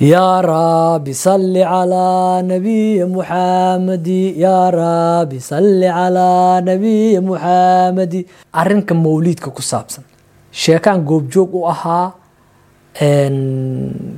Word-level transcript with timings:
yaa 0.00 0.42
rabbi 0.42 1.14
salli 1.14 1.62
calaa 1.64 2.42
nabiyi 2.42 3.04
muxaamadi 3.14 4.20
yaa 4.44 4.70
rabbi 4.70 5.40
salli 5.40 5.86
calaa 5.96 6.60
nabiyi 6.60 7.20
muxaamadi 7.20 8.20
arrinka 8.52 8.94
mawliidka 8.94 9.50
ku 9.50 9.62
saabsan. 9.62 10.04
Sheekaan 10.52 11.00
goobjoog 11.08 11.54
u 11.54 11.64
ahaa 11.68 12.12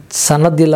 sanadii 0.08 0.66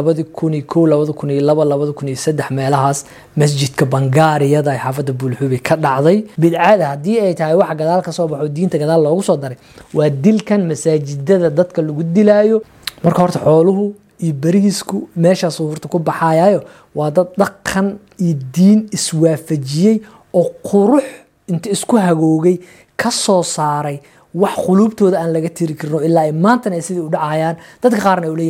meelahaas 2.50 3.04
masjidka 3.36 3.84
bangaariyada 3.86 4.70
ay 4.72 4.78
xaafadda 4.78 5.12
buulxubi 5.12 5.58
ka 5.62 5.76
dhacday. 5.76 6.24
Bidcada 6.38 6.86
haddii 6.94 7.18
ay 7.20 7.34
tahay 7.34 7.54
waxa 7.54 7.74
gadaal 7.74 8.02
ka 8.02 8.12
soo 8.12 8.28
baxo 8.28 8.48
diinta 8.48 8.78
gadaal 8.78 9.02
loogu 9.02 9.22
soo 9.22 9.36
daray 9.36 9.58
waa 9.94 10.10
dilkan 10.10 10.62
masaajidada 10.70 11.50
dadka 11.50 11.82
lagu 11.82 12.02
dilaayo. 12.02 12.62
Marka 13.04 13.18
horta 13.22 13.38
xooluhu 13.38 13.94
iyo 14.24 14.32
berigisku 14.42 14.96
meeshaasuu 15.16 15.66
horta 15.70 15.88
ku 15.92 15.98
baxayayo 15.98 16.60
waa 16.98 17.10
dad 17.16 17.28
dhaqan 17.40 17.88
iyo 18.24 18.34
diin 18.54 18.80
iswaafajiyey 18.96 19.96
oo 20.38 20.46
qurux 20.68 21.04
inta 21.50 21.68
isku 21.74 21.96
hagoogay 22.06 22.56
ka 22.96 23.10
soo 23.10 23.42
saaray 23.42 23.98
wax 24.42 24.54
quluubtooda 24.66 25.16
aan 25.20 25.32
laga 25.36 25.50
tiri 25.56 25.74
karino 25.80 26.00
ilaa 26.08 26.24
ay 26.28 26.32
maantana 26.44 26.74
ay 26.78 26.82
sidii 26.86 27.04
u 27.04 27.10
dhacayaan. 27.14 27.56
Dadka 27.82 28.00
qaarna 28.06 28.30
ula 28.32 28.44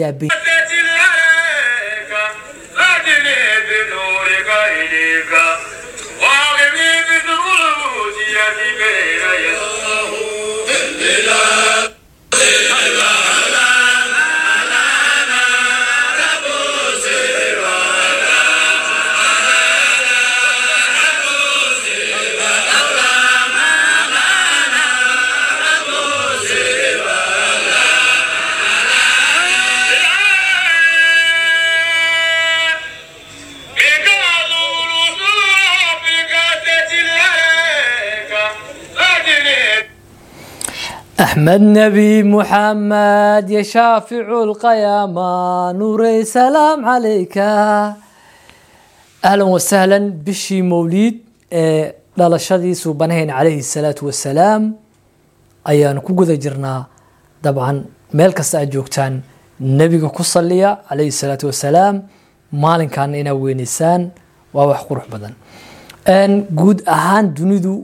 أحمد 41.32 41.62
نبي 41.62 42.24
محمد 42.24 43.46
يا 43.50 43.62
شافع 43.64 44.44
القيامة 44.44 45.72
نوري 45.72 46.24
سلام 46.24 46.86
عليك 46.86 47.38
أهلا 49.26 49.44
وسهلا 49.44 49.98
بشي 50.26 50.62
موليد 50.62 51.16
dhalashadii 52.18 52.74
suubanahayn 52.76 53.30
calayhi 53.30 53.62
salaatu 53.64 54.06
wasalaam 54.10 54.74
ayaanu 55.70 56.02
ku 56.02 56.14
guda 56.18 56.34
jirnaa 56.44 56.86
dabcan 57.46 57.78
meel 58.18 58.34
kasta 58.34 58.58
aad 58.66 58.72
joogtaan 58.74 59.22
nebiga 59.62 60.10
ku 60.10 60.24
saliya 60.26 60.70
calayhi 60.90 61.14
salaatu 61.14 61.46
wasalaam 61.50 61.96
maalinkaana 62.64 63.18
inaad 63.22 63.38
weyneysaan 63.46 64.02
waa 64.56 64.66
wax 64.72 64.82
qurux 64.90 65.06
badan 65.14 65.34
guud 66.60 66.80
ahaan 66.96 67.26
dunidu 67.38 67.76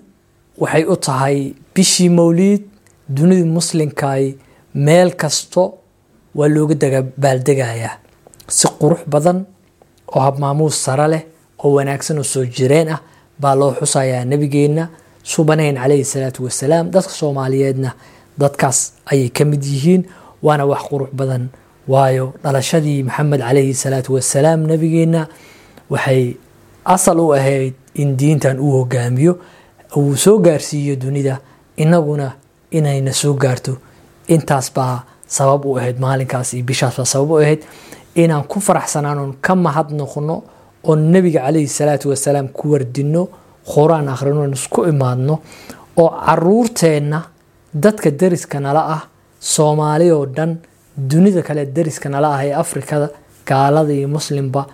waxay 0.64 0.84
u 0.94 0.96
tahay 1.08 1.38
bishii 1.76 2.10
mawliid 2.20 2.62
dunida 3.09 3.45
muslimkaay 3.47 4.35
meel 4.75 5.11
kasto 5.17 5.75
waa 6.35 6.49
looga 6.49 6.75
dabaaldegayaa 6.75 7.95
si 8.49 8.67
qurux 8.81 9.01
badan 9.13 9.45
oo 10.15 10.21
habmaamuus 10.21 10.77
sare 10.85 11.07
leh 11.09 11.23
oo 11.65 11.73
wanaagsan 11.77 12.19
oo 12.19 12.25
soo 12.25 12.45
jireen 12.45 12.89
ah 12.95 13.01
baa 13.41 13.55
loo 13.55 13.73
xusayaa 13.81 14.25
nabigeenna 14.25 14.89
subanayn 15.23 15.77
calayhi 15.77 16.05
salaatu 16.05 16.45
wasalaam 16.45 16.91
dadka 16.91 17.11
soomaaliyeedna 17.21 17.91
dadkaas 18.39 18.79
ayay 19.13 19.29
ka 19.29 19.45
mid 19.45 19.63
yihiin 19.65 20.03
waana 20.43 20.65
wax 20.67 20.83
qurux 20.91 21.11
badan. 21.13 21.49
Waayo 21.89 22.35
dhalashadii 22.45 23.03
maxamed 23.03 23.41
calayhi 23.41 23.75
salaatu 23.75 24.15
wasalaam 24.15 24.61
nabigeenna 24.69 25.27
waxay 25.91 26.37
asal 26.85 27.21
u 27.21 27.33
ahayd 27.35 27.75
in 27.95 28.17
diintan 28.17 28.61
uu 28.61 28.73
hogaamiyo 28.85 29.39
uu 29.97 30.17
soo 30.17 30.39
gaarsiiyo 30.39 30.97
dunida 30.97 31.41
inaguna 31.77 32.33
inayna 32.71 33.13
soo 33.13 33.35
gaarto. 33.35 33.77
Intaas 34.29 34.73
baa 34.75 35.03
sabab 35.27 35.65
u 35.65 35.77
ahayd 35.79 35.99
maalinkaas 36.01 36.55
iyo 36.55 36.65
bishaas 36.65 36.97
baa 36.97 37.05
sabab 37.05 37.31
u 37.31 37.37
ahayd. 37.43 37.63
Inaan 38.15 38.45
ku 38.49 38.61
faraxsanaan 38.61 39.19
oon 39.19 39.33
ka 39.41 39.55
mahad 39.55 39.91
noqno 39.93 40.43
oo 40.85 40.97
nebiga 40.97 41.41
calayhi 41.41 41.69
salaatu 41.69 42.09
wasalaam 42.11 42.49
ku 42.49 42.71
wardino 42.73 43.29
qur'aan 43.73 44.09
akhrino 44.09 44.41
oon 44.41 44.53
isku 44.53 44.85
imaadno 44.89 45.35
oo 45.97 46.09
caruurteenna 46.27 47.19
dadka 47.75 48.11
deriska 48.11 48.61
nala 48.61 48.83
ah 48.97 49.03
soomaali 49.41 50.11
oo 50.11 50.27
dhan 50.27 50.57
dunida 50.97 51.43
kale 51.43 51.67
deriska 51.67 52.09
nala 52.09 52.29
ah 52.37 52.45
ee 52.47 52.53
afrikada 52.55 53.09
gaalada 53.47 53.93
iyo 53.93 54.09
muslimba 54.09 54.67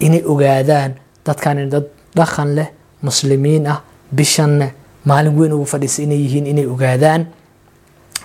inay 0.00 0.22
ogaadaan 0.32 0.92
dadkani 1.26 1.66
dad 1.72 1.86
dhaqan 2.16 2.54
leh 2.56 2.68
muslimiin 3.02 3.66
ah 3.66 3.80
bishanne 4.16 4.68
maalin 5.04 5.34
weyn 5.38 5.52
ugu 5.52 5.66
fadhiisa 5.66 6.02
inay 6.02 6.18
yihiin 6.24 6.46
inay 6.46 6.66
ogaadaan. 6.66 7.26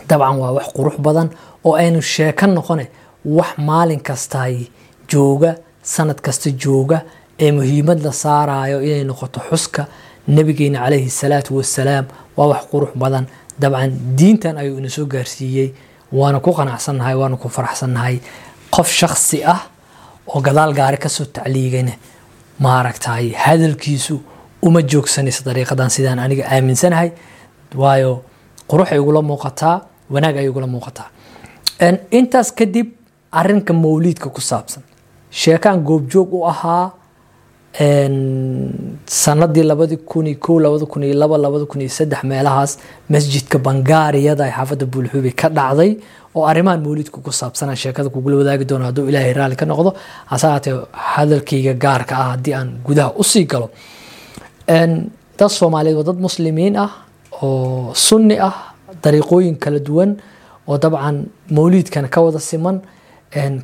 Dabcan 0.10 0.38
waa 0.42 0.52
wax 0.58 0.68
qurux 0.76 0.98
badan 1.06 1.30
oo 1.64 1.74
aynu 1.76 2.02
sheeko 2.02 2.46
noqone 2.48 2.86
wax 3.26 3.50
maalin 3.58 4.00
kastaay 4.08 4.68
jooga 5.12 5.56
sanad 5.84 6.20
kasta 6.22 6.50
jooga 6.52 7.02
ee 7.40 7.52
muhiimad 7.52 8.00
la 8.06 8.12
saarayo 8.12 8.82
inay 8.82 9.04
noqoto 9.04 9.40
xuska 9.50 9.88
nabigeena 10.28 10.80
calayhi 10.84 11.10
salaatu 11.10 11.58
wasalaam 11.58 12.06
waa 12.38 12.48
wax 12.48 12.64
qurux 12.72 12.92
badan. 12.96 13.26
Dabcan 13.60 13.92
diintan 14.18 14.58
ayuu 14.58 14.78
ina 14.78 14.90
soo 14.90 15.06
gaarsiiyey 15.06 15.70
waana 16.12 16.40
ku 16.40 16.52
qanacsannahay 16.54 17.16
waana 17.16 17.38
ku 17.38 17.50
faraxsannahay. 17.50 18.20
Qof 18.76 18.90
shaksi 18.92 19.44
ah 19.46 19.62
oo 20.28 20.42
gadaal 20.42 20.74
gaari 20.74 20.98
ka 20.98 21.10
soo 21.10 21.26
tacliigana 21.26 21.94
maaragtay 22.60 23.32
hadalkiisu 23.32 24.20
uma 24.68 24.82
joogsanayso 24.92 25.42
dariiqadan 25.48 25.90
sidaan 25.96 26.20
aniga 26.26 26.44
aaminsanahay 26.56 27.10
waayo 27.82 28.12
qurux 28.70 28.88
ay 28.94 29.00
muuqataa 29.32 29.76
wanaag 30.14 30.36
ay 30.42 30.48
igula 30.50 30.68
muuqataa. 30.76 31.08
Intaas 32.20 32.50
kadib 32.60 32.88
arinka 33.32 33.74
mawliidka 33.74 34.30
ku 34.36 34.42
saabsan. 34.42 34.84
Sheekaan 35.42 35.80
goobjoog 35.88 36.30
u 36.34 36.46
ahaa 36.52 36.86
sanadii 39.06 39.64
labadi 39.64 39.98
kun 39.98 40.28
iyo 40.28 40.40
kow 40.40 40.60
labada 40.60 40.86
kun 40.86 41.04
laba 41.22 41.38
labada 41.38 41.66
kun 41.66 41.82
iyo 41.82 41.90
meelahaas 42.24 42.78
masjidka 43.10 43.58
bangaariyada 43.60 44.44
ay 44.46 44.52
xaafadda 44.58 44.86
ka 45.42 45.50
dhacday 45.50 45.92
oo 46.36 46.46
arrimahan 46.46 46.80
mawliidka 46.86 47.20
ku 47.26 47.32
saabsana 47.32 47.76
sheekada 47.76 48.10
kugula 48.10 48.38
wadaagi 48.38 48.66
doono 48.66 48.86
hadduu 48.86 49.10
ilaahay 49.10 49.34
raalli 49.34 49.56
ka 49.56 49.66
noqdo 49.66 49.92
hase 50.32 50.48
haatee 50.48 50.76
hadalkayga 50.94 51.74
gaarka 51.74 52.14
ah 52.22 52.28
haddii 52.34 52.54
aan 52.60 52.70
gudaha 52.88 53.12
u 53.22 53.24
sii 53.24 53.46
galo 53.46 53.70
dad 54.68 55.50
soomaaliyeed 55.50 55.98
waa 55.98 56.04
dad 56.04 56.20
muslimiin 56.20 56.76
ah 56.78 56.90
oo 57.42 57.94
sunni 57.94 58.40
ah 58.40 58.74
dariiqooyin 59.04 59.56
kala 59.58 59.80
duwan 59.80 60.18
oo 60.68 60.78
dabcan 60.78 61.26
mawliidkana 61.52 62.08
ka 62.08 62.22
wada 62.22 62.40
siman 62.40 62.82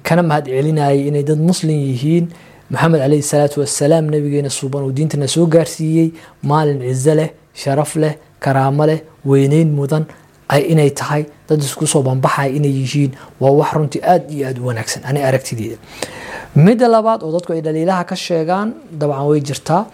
kana 0.03 0.23
mahad 0.23 0.45
celinayay 0.45 1.07
inay 1.07 1.23
dad 1.23 1.39
muslim 1.39 1.72
yihiin 1.89 2.28
maxamed 2.69 3.00
calayhi 3.01 3.22
salaatu 3.23 3.59
wasalaam 3.62 4.06
nabigeena 4.13 4.50
suuban 4.50 4.84
uu 4.84 4.91
diintana 4.91 5.28
soo 5.28 5.45
gaarsiiyey 5.45 6.12
maalin 6.44 6.79
cizo 6.81 7.13
leh 7.16 7.29
sharaf 7.53 7.95
leh 7.95 8.13
karaamo 8.39 8.85
leh 8.85 9.00
weyneyn 9.25 9.69
mudan 9.79 10.06
ay 10.50 10.62
inay 10.72 10.89
tahay 11.00 11.25
dad 11.50 11.59
isku 11.63 11.88
soo 11.88 12.01
banbaxaya 12.03 12.51
inay 12.57 12.72
yihiin 12.79 13.12
waa 13.41 13.51
wax 13.59 13.73
runtii 13.73 14.01
aada 14.03 14.28
iyo 14.33 14.47
aada 14.47 14.62
u 14.62 14.66
wanaagsan 14.68 15.03
ani 15.09 15.19
aragtideeda 15.23 15.78
midda 16.56 16.88
labaad 16.88 17.24
oo 17.24 17.31
dadku 17.36 17.54
ay 17.54 17.62
dhaliilaha 17.62 18.04
ka 18.04 18.15
sheegaan 18.15 18.74
dabcan 19.00 19.25
way 19.31 19.39
jirtaa 19.50 19.86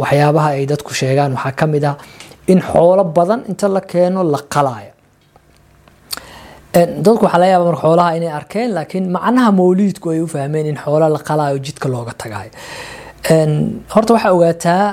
waxyaabaha 0.00 0.48
ay 0.56 0.66
dadku 0.66 0.92
sheegaan. 0.94 1.32
Waxaa 1.36 1.52
ka 1.60 1.66
mid 1.66 1.84
ah 1.84 1.96
in 2.48 2.60
xoolo 2.60 3.04
badan 3.16 3.40
inta 3.48 3.68
la 3.68 3.80
keeno 3.80 4.22
la 4.22 4.38
qalaayo. 4.54 4.92
Dadku 7.04 7.22
waxaa 7.26 7.38
laga 7.40 7.52
yaaba 7.52 7.64
marka 7.70 7.82
xoolaha 7.86 8.16
inay 8.18 8.32
arkeen 8.38 8.70
laakiin 8.76 9.04
macnaha 9.16 9.50
mawliidku 9.60 10.06
ay 10.10 10.20
u 10.20 10.26
fahmeen 10.34 10.66
in 10.66 10.76
xoola 10.84 11.08
la 11.08 11.18
qalaayo 11.28 11.58
jidka 11.66 11.88
looga 11.88 12.12
tagayo. 12.22 12.50
Horta 13.94 14.10
waxaa 14.14 14.32
ogaataa 14.36 14.84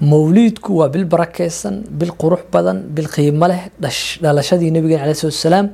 mawliidku 0.00 0.70
waa 0.78 0.88
bil 0.88 1.04
barakeysan 1.12 1.74
bil 1.98 2.12
qurux 2.20 2.42
badan 2.52 2.78
bil 2.94 3.08
qiimo 3.14 3.46
leh 3.48 3.60
dhalashadii 4.22 4.70
nabigeena 4.74 5.02
calai 5.02 5.14
salatu 5.14 5.36
wasalaam 5.38 5.66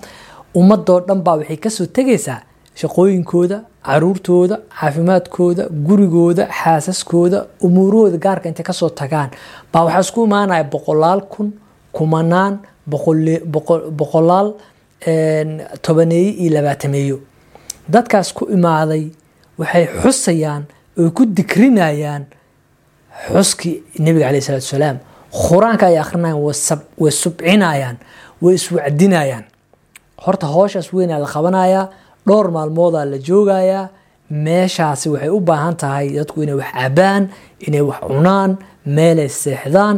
ummadoo 0.61 1.01
dhan 1.09 1.21
baa 1.27 1.37
waxay 1.41 1.57
ka 1.65 1.71
soo 1.77 1.87
tegaysaa 1.97 2.41
shaqooyinkooda 2.81 3.59
caruurtooda 3.87 4.57
caafimaadkooda 4.81 5.63
gurigooda 5.87 6.45
xaasaskooda 6.61 7.39
umuurahooda 7.67 8.19
gaarka 8.25 8.49
intay 8.49 8.65
ka 8.65 8.73
soo 8.73 8.89
tagaan. 8.91 9.31
Baa 9.73 9.85
waxaa 9.85 10.01
isku 10.07 10.25
imaanaya 10.29 10.65
boqolaal 10.65 11.21
kun 11.33 11.49
kumanaan 11.93 12.59
boqolaal 14.01 14.49
tobaneeye 15.83 16.31
iyo 16.43 16.51
labaatameeyo 16.55 17.19
dadkaas 17.89 18.33
ku 18.35 18.45
imaaday 18.57 19.05
waxay 19.59 19.87
xusayaan 20.03 20.63
oy 20.99 21.11
ku 21.17 21.23
dikrinayaan 21.27 22.25
xuskii 23.33 23.75
nebiga 23.99 24.27
caleyh 24.27 24.43
salatu 24.47 24.65
wasalaam. 24.67 24.99
Qur'aanka 25.49 25.87
ay 25.87 25.99
akrinayaan 25.99 26.41
way 27.01 27.11
subcinayaan 27.23 27.97
way 28.43 28.55
iswacdinayaan 28.55 29.45
horta 30.25 30.47
hooshaas 30.47 30.93
weynaa 30.93 31.19
la 31.25 31.29
qabanayaa 31.35 31.85
dhowr 32.27 32.47
maalmoodaa 32.57 33.05
la 33.13 33.19
joogayaa 33.29 33.89
meeshaasi 34.31 35.09
waxay 35.13 35.29
u 35.31 35.41
baahan 35.41 35.77
tahay 35.77 36.07
dadku 36.17 36.43
inay 36.43 36.55
wax 36.61 36.71
cabaan 36.79 37.23
inay 37.67 37.81
wax 37.91 38.01
cunaan 38.09 38.51
meelay 38.97 39.29
seexdaan 39.29 39.97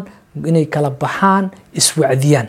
inay 0.50 0.66
kala 0.66 0.90
baxaan 0.90 1.50
iswacdiyaan. 1.80 2.48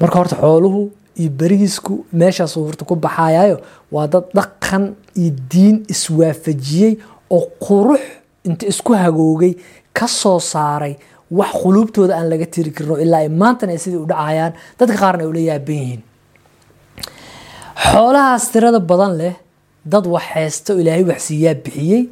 Marka 0.00 0.16
horta 0.18 0.36
xooluhu 0.42 0.80
iyo 1.20 1.30
berigiisku 1.30 2.04
meeshaas 2.12 2.54
horta 2.56 2.84
ku 2.84 2.96
baxayayo 2.96 3.56
waa 3.94 4.06
dad 4.12 4.24
dhaqan 4.36 4.84
iyo 5.20 5.30
diin 5.50 5.76
iswaafajiyey 5.94 6.92
oo 7.30 7.46
qurux 7.64 8.00
inta 8.48 8.66
isku 8.66 8.92
hagoogay 9.02 9.54
ka 9.96 10.06
soo 10.08 10.40
saaray 10.40 10.94
wax 11.30 11.50
quluubtooda 11.62 12.16
aan 12.18 12.28
laga 12.30 12.46
tiri 12.46 12.70
karno 12.76 12.98
ilaa 13.04 13.22
ay 13.24 13.28
maantana 13.28 13.72
ay 13.72 13.78
sidii 13.78 14.00
u 14.02 14.06
dhacayaan. 14.10 14.52
Dadka 14.78 14.96
qaarna 15.02 15.22
ay 15.24 15.28
ula 15.30 15.40
yaaban 15.50 15.76
yihiin 15.80 16.02
xoolahaas 17.76 18.50
tirada 18.52 18.80
badan 18.80 19.16
leh 19.18 19.34
dad 19.84 20.06
wax 20.06 20.24
haysto 20.34 20.72
ilaahay 20.80 21.04
waxsiiyaa 21.04 21.54
bixiyey. 21.64 22.02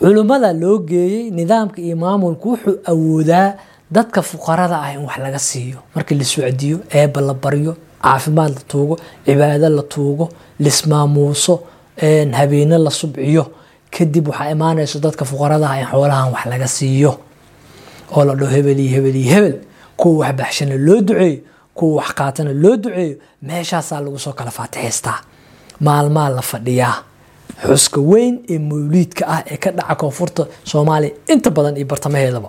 Culimmada 0.00 0.52
loo 0.52 0.78
geeyey 0.78 1.30
nidaamka 1.30 1.80
iyo 1.82 1.96
maamulku 1.96 2.48
wuxuu 2.52 2.76
awoodaa 2.90 3.54
dadka 3.90 4.22
fuqarada 4.22 4.76
ah 4.82 4.92
in 4.94 5.00
wax 5.06 5.18
laga 5.18 5.38
siiyo. 5.38 5.78
Markii 5.94 6.14
la 6.18 6.24
socdiyo 6.24 6.78
eeba 6.90 7.20
la 7.20 7.34
baryo 7.34 7.76
caafimaad 8.02 8.52
la 8.54 8.60
tuugo 8.70 8.96
cibaado 9.26 9.68
la 9.68 9.82
tuugo 9.82 10.28
lismaamuuso 10.60 11.54
habeene 12.32 12.78
la 12.78 12.90
subciyo. 12.90 13.44
Kadib 13.90 14.28
waxaa 14.28 14.50
imaanayso 14.50 14.98
dadka 15.00 15.24
fuqarada 15.24 15.66
ah 15.70 15.80
in 15.80 15.86
xoolahan 15.86 16.32
wax 16.32 16.46
laga 16.46 16.66
siiyo. 16.68 17.18
Oo 18.16 18.24
la 18.24 18.34
dhaho 18.34 18.50
hebel 18.56 18.78
iyo 18.80 18.90
hebel 18.96 19.16
iyo 19.16 19.30
hebel. 19.34 19.54
Kuwa 19.96 20.26
wax 20.26 20.34
baxshana 20.38 20.76
loo 20.76 21.00
duceeyo 21.00 21.38
kuwa 21.80 21.96
wax 22.02 22.10
qaatana 22.18 22.52
loo 22.62 22.76
duceeyo 22.82 23.16
meeshaasaa 23.48 24.00
lagu 24.04 24.18
soo 24.24 24.32
kala 24.38 24.50
faatixaystaa 24.58 25.18
maalmaa 25.86 26.28
la 26.36 26.42
fadhiyaa. 26.50 26.94
Xuska 27.66 28.00
weyn 28.10 28.34
ee 28.52 28.58
mawliidka 28.68 29.24
ah 29.34 29.40
ee 29.52 29.56
ka 29.56 29.70
dhaca 29.76 29.94
koonfurta 30.00 30.42
soomaaliya 30.70 31.12
inta 31.32 31.50
badan 31.56 31.76
iyo 31.76 31.86
bartamaheedaba. 31.92 32.48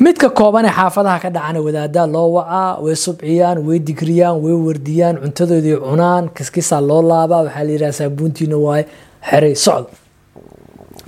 Midka 0.00 0.28
kooban 0.38 0.64
ee 0.68 0.74
xaafadaha 0.78 1.18
ka 1.22 1.30
dhacana 1.34 1.60
wadaadaa 1.66 2.06
loo 2.14 2.28
wacaa 2.36 2.78
way 2.84 2.96
subciyaan 3.04 3.58
way 3.68 3.78
digriyaan 3.88 4.36
way 4.44 4.52
wardiyaan 4.66 5.16
cuntadoodii 5.22 5.76
cunaan 5.86 6.24
kiskisaa 6.36 6.80
loo 6.88 7.02
laabaa 7.10 7.42
waxaa 7.46 7.64
la 7.66 7.70
yidhaha 7.72 7.92
saabuuntiina 7.98 8.56
waaye 8.66 8.84
xeray 9.30 9.54
socdo. 9.66 9.88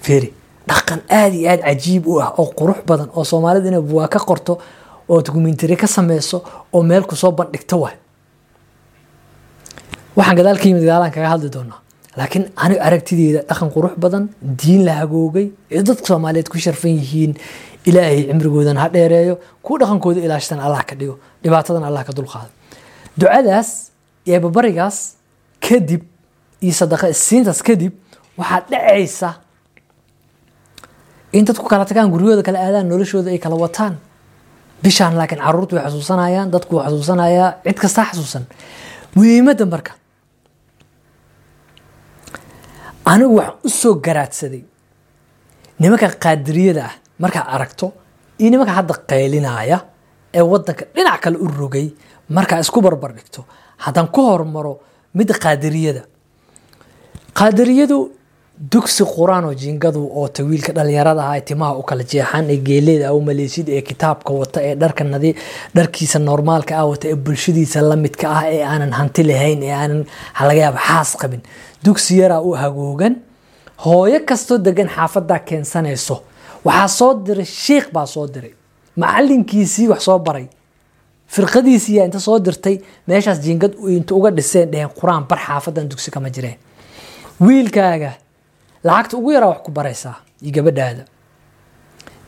Fiiri 0.04 0.28
dhaqan 0.68 1.00
aada 1.18 1.34
iyo 1.40 1.50
aada 1.50 1.62
cajiib 1.68 2.04
u 2.06 2.20
ah 2.22 2.30
oo 2.40 2.46
qurux 2.58 2.78
badan 2.88 3.08
oo 3.16 3.24
soomaalida 3.30 3.68
inay 3.68 3.80
buwaa 3.90 4.08
ka 4.14 4.18
qorto 4.28 4.52
oo 5.08 5.22
dokumentary 5.22 5.76
ka 5.76 5.86
sameyso 5.86 6.42
oo 6.72 6.82
meel 6.82 7.04
ku 7.06 7.16
soo 7.16 7.32
bandhigto 7.32 7.76
waay. 7.80 7.96
Waxaan 10.16 10.36
gadaal 10.36 10.58
yimid 10.64 10.82
gadaalaan 10.82 11.12
kaga 11.12 11.28
hadli 11.34 11.48
doonaa. 11.54 11.80
Laakiin 12.18 12.44
aniga 12.56 12.82
aragtideeda 12.86 13.40
dhaqan 13.48 13.70
qurux 13.74 13.94
badan 14.02 14.24
diin 14.42 14.84
la 14.84 14.92
hagoogay 15.00 15.46
ee 15.70 15.82
dadka 15.82 16.06
soomaaliyeed 16.06 16.48
ku 16.48 16.58
sharfan 16.58 16.90
yihiin 16.98 17.32
ilaahay 17.88 18.26
cimrigoodan 18.28 18.76
ha 18.82 18.88
dheereeyo 18.94 19.34
kuwa 19.62 19.78
dhaqankooda 19.82 20.20
ilaashtan 20.26 20.58
allah 20.60 20.82
ka 20.88 20.94
dhigo 20.98 21.14
dhibaatadan 21.42 21.84
allah 21.88 22.02
ka 22.04 22.12
dulqaado. 22.12 22.50
Ducadaas 23.18 23.68
iyo 24.26 24.40
babarigaas 24.40 25.14
kadib 25.60 26.02
iyo 26.60 26.72
sadaqa 26.80 27.06
isiintaas 27.14 27.62
kadib 27.62 27.92
waxaa 28.38 28.60
dhacaysa 28.70 29.30
in 31.32 31.44
dadku 31.44 31.66
kala 31.70 31.84
tagaan 31.86 32.10
guryahooda 32.10 32.42
kala 32.42 32.58
aadaan 32.66 32.86
noloshooda 32.90 33.30
ay 33.30 33.38
kala 33.38 33.54
wataan 33.64 33.94
bishaan 34.82 35.14
laakiin 35.18 35.40
caruurtu 35.44 35.74
way 35.76 35.84
xasuusanayaan 35.86 36.48
dadku 36.54 36.74
way 36.76 36.84
xasuusanayaa 36.86 37.50
cid 37.66 37.78
kastaa 37.82 38.04
xasuusan. 38.10 38.44
Muhiimadda 39.14 39.66
marka. 39.74 39.92
Anigu 43.12 43.34
waxaan 43.38 43.58
u 43.64 43.68
soo 43.80 43.94
garaadsaday. 44.06 44.62
Nimanka 45.80 46.08
qaadiriyada 46.24 46.82
ah 46.88 46.94
markaad 47.22 47.46
aragto 47.54 47.86
iyo 48.40 48.50
nimanka 48.52 48.72
hadda 48.78 48.94
qaylinaya 49.10 49.78
ee 50.38 50.42
wadanka 50.52 50.84
dhinac 50.94 51.20
kale 51.24 51.36
u 51.38 51.46
rogay 51.60 51.86
markaa 52.36 52.58
isku 52.64 52.80
barbar 52.86 53.10
dhigto. 53.16 53.40
Haddaan 53.84 54.08
ku 54.14 54.20
hormaro 54.30 54.72
midda 55.16 55.34
qaadiriyada. 55.44 56.02
Qaadiriyadu 57.38 57.96
dugsi 58.58 59.04
qur'aan 59.04 59.44
oo 59.46 59.54
jingadu 59.54 60.00
oo 60.18 60.28
tawiilka 60.28 60.72
dhalinyarada 60.72 61.22
ah 61.30 61.36
ee 61.38 61.44
timaha 61.46 61.78
u 61.78 61.82
kala 61.82 62.02
jeexan 62.02 62.50
ee 62.50 62.56
geeleeda 62.68 63.12
u 63.14 63.20
maleysid 63.22 63.68
ee 63.68 63.82
kitaabka 63.82 64.32
wata 64.34 64.60
ee 64.62 64.74
dharka 64.74 65.04
nadi 65.04 65.34
dharkiisa 65.76 66.18
normaalka 66.18 66.74
ah 66.78 66.86
wata 66.90 67.08
ee 67.08 67.14
bulshadiisa 67.14 67.80
lamidka 67.82 68.26
ah 68.30 68.42
ee 68.50 68.62
aanan 68.64 68.92
hanti 68.98 69.22
lahayn 69.22 69.62
ee 69.62 69.70
aanan 69.72 70.04
laga 70.48 70.60
yaaba 70.64 70.78
xaas 70.88 71.10
qabin. 71.20 71.40
Dugsi 71.84 72.18
yaraa 72.18 72.40
u 72.42 72.50
hagoogan 72.62 73.14
hooyo 73.84 74.20
kastoo 74.26 74.58
degan 74.58 74.88
xaafadaa 74.96 75.38
keensanayso. 75.38 76.16
Waxaa 76.64 76.88
soo 76.88 77.14
diray 77.26 77.44
shiikh 77.46 77.92
baa 77.92 78.06
soo 78.06 78.26
diray. 78.26 78.52
Macalinkiisii 78.96 79.88
wax 79.88 80.02
soo 80.02 80.18
baray. 80.18 80.46
Firqadiisiiyaa 81.28 82.04
inta 82.10 82.20
soo 82.20 82.38
dirtay 82.40 82.76
meeshaas 83.06 83.38
jingad 83.40 83.72
inta 83.88 84.14
uga 84.14 84.30
dhiseen 84.30 84.70
dheheen 84.72 84.90
qur'aan 85.00 85.24
bar 85.30 85.38
xaafadan 85.46 85.86
dugsi 85.90 86.10
kama 86.10 86.30
jireen. 86.30 86.56
Wiilkaaga 87.40 88.12
lacagta 88.84 89.16
ugu 89.16 89.30
yaraa 89.32 89.48
wax 89.52 89.60
ku 89.66 89.70
baraysaa 89.70 90.16
iyo 90.42 90.52
gabadhaada. 90.56 91.04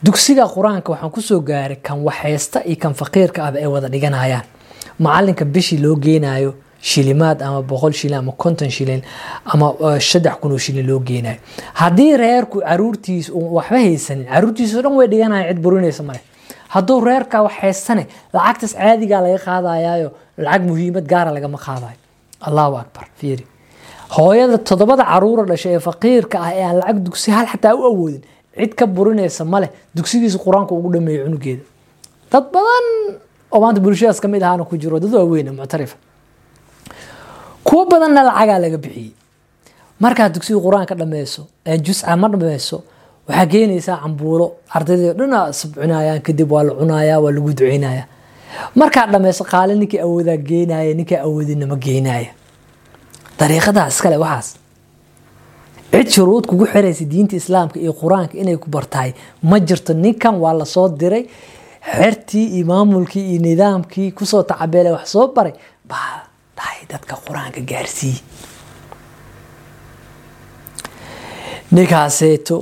Dugsiga 0.03 0.45
qur'aanka 0.55 0.89
waxaan 0.93 1.11
ku 1.11 1.21
soo 1.21 1.39
gaaray 1.41 1.77
kan 1.81 1.97
waxhaysta 2.07 2.59
iyo 2.65 2.75
kan 2.81 2.93
faqiirka 2.93 3.39
ahba 3.47 3.57
ay 3.59 3.67
wada 3.67 3.87
dhiganayaan. 3.89 4.45
Macalinka 4.99 5.45
bishii 5.45 5.77
loo 5.83 5.95
geenayo 5.95 6.55
shilimaad 6.81 7.41
ama 7.41 7.61
boqol 7.61 7.93
shilin 7.93 8.17
ama 8.17 8.31
konton 8.31 8.69
shilin 8.69 9.01
ama 9.45 9.67
saddex 9.99 10.35
kun 10.41 10.51
oo 10.51 10.57
shilin 10.57 10.87
loo 10.87 10.99
geenayo 10.99 11.37
haddii 11.73 12.17
reerku 12.17 12.57
caruurtiis 12.61 13.29
waxba 13.29 13.77
haysanin 13.77 14.25
caruurtiisao 14.25 14.81
dhan 14.81 14.93
way 14.97 15.07
dhiganayan 15.07 15.47
cid 15.53 15.59
burinaysa 15.63 16.03
male 16.03 16.21
hadduu 16.73 16.99
reerka 17.05 17.37
wax 17.45 17.53
haystane 17.61 18.03
lacagtaas 18.33 18.73
caadigaa 18.73 19.21
laga 19.25 19.39
qaadayaayo 19.45 20.09
lacag 20.37 20.61
muhiimad 20.69 21.05
gaara 21.11 21.31
lagama 21.31 21.57
qaadayo. 21.65 21.97
Allahu 22.47 22.75
akbar 22.83 23.05
fiiri 23.19 23.45
hooyada 24.17 24.57
toddobada 24.67 25.03
caruura 25.11 25.43
dhashay 25.49 25.73
ee 25.77 25.79
faqiirka 25.87 26.37
ah 26.45 26.51
ee 26.57 26.63
aan 26.67 26.75
lacag 26.81 26.97
dugsi 27.07 27.29
hal 27.35 27.45
xataa 27.53 27.73
u 27.79 27.83
awoodin 27.91 28.21
cid 28.59 28.73
ka 28.79 28.85
burinaysa 28.95 29.43
maleh 29.53 29.69
dugsigiisa 29.97 30.37
qur'aanka 30.45 30.71
ugu 30.77 30.89
dhameeyo 30.95 31.21
cunugeeda. 31.27 31.63
Dad 32.31 32.45
badan 32.53 32.85
oo 33.53 33.59
maanta 33.63 33.79
bulshadaas 33.85 34.19
ka 34.23 34.27
mid 34.27 34.43
ahaana 34.43 34.63
ku 34.69 34.75
jiro 34.81 34.99
dad 34.99 35.13
waaweyn 35.13 35.49
muctarifa 35.59 35.95
kuwo 37.67 37.81
badanna 37.91 38.21
lacagaa 38.27 38.59
laga 38.63 38.77
bixiyey. 38.83 39.11
Markaad 40.03 40.31
dugsiga 40.35 40.59
qur'aanka 40.65 40.93
dhameyso 41.01 41.41
jusca 41.85 42.15
ma 42.21 42.27
dhameyso 42.33 42.77
waxaa 43.27 43.45
keenaysaa 43.53 43.97
cambuulo 44.03 44.45
ardaydii 44.75 45.13
dhana 45.19 45.39
sabcinayaan 45.59 46.19
kadib 46.27 46.49
waa 46.51 46.63
la 46.67 46.73
cunayaa 46.79 47.19
waa 47.23 47.31
lagu 47.35 47.49
duceynaya 47.53 48.03
markaad 48.79 49.09
dhameyso 49.13 49.43
qaali 49.51 49.73
ninkii 49.79 49.99
awoodaa 50.05 50.37
geenaya 50.49 50.93
ninkii 50.99 51.19
awoodina 51.25 51.65
ma 51.71 51.75
geenaya 51.85 52.31
dariiqadaa 53.41 53.87
iskale 53.93 54.17
waxaas. 54.23 54.47
Cid 55.91 56.07
shuruud 56.15 56.45
kugu 56.49 56.65
xiraysa 56.73 57.05
diinta 57.11 57.35
islaamka 57.41 57.77
iyo 57.83 57.91
qur'aanka 58.01 58.35
inay 58.41 58.57
ku 58.63 58.67
bartahay 58.75 59.11
ma 59.49 59.57
jirto 59.67 59.93
ninkan 59.93 60.35
waa 60.43 60.53
la 60.59 60.65
soo 60.65 60.87
diray 61.01 61.23
xertii 61.95 62.45
iyo 62.55 62.65
maamulkii 62.71 63.25
iyo 63.31 63.39
nidaamkii 63.47 64.11
ku 64.17 64.23
soo 64.31 64.43
tacabeele 64.49 64.91
wax 64.95 65.05
soo 65.13 65.27
baray 65.35 65.53
baa 65.89 66.15
dhahay 66.57 66.81
dadka 66.91 67.15
qur'aanka 67.25 67.59
gaarsiiye 67.71 68.19
ninkaaseeto 71.75 72.57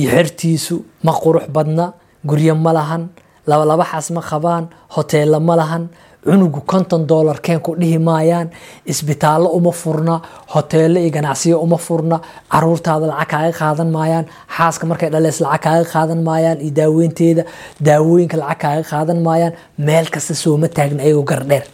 iyo 0.00 0.10
xertiisu 0.14 0.76
ma 1.06 1.12
qurux 1.22 1.46
badna 1.54 1.86
guryo 2.28 2.54
ma 2.64 2.72
lahan 2.78 3.02
labalaba 3.46 3.84
xas 3.92 4.10
ma 4.16 4.22
qabaan 4.30 4.64
hoteella 4.94 5.38
ma 5.48 5.54
lahan 5.60 5.84
cunugu 6.26 6.60
konton 6.72 7.02
dollar 7.12 7.38
keen 7.46 7.60
ku 7.66 7.72
dhihi 7.80 7.98
maayaan 8.08 8.48
isbitaallo 8.92 9.48
uma 9.58 9.72
furna 9.80 10.14
hoteello 10.54 10.98
iyo 11.04 11.10
ganacsiyo 11.16 11.56
uma 11.66 11.78
furna 11.86 12.16
caruurtaada 12.52 13.06
lacag 13.12 13.30
kaaga 13.32 13.52
qaadan 13.60 13.90
maayaan 13.96 14.24
xaaska 14.56 14.84
markay 14.90 15.10
dhaleys 15.14 15.38
lacag 15.46 15.62
kaaga 15.64 15.84
qaadan 15.94 16.20
maayaan 16.28 16.58
iyo 16.64 16.72
daaweynteeda 16.80 17.42
daawooyinka 17.88 18.36
lacag 18.42 18.60
kaaga 18.62 18.82
qaadan 18.92 19.18
maayaan 19.26 19.52
meel 19.86 20.06
kasta 20.14 20.34
sooma 20.42 20.68
taagna 20.76 21.00
ayagoo 21.06 21.26
gardheer 21.30 21.64